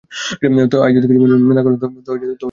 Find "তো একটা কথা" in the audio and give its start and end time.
1.77-2.11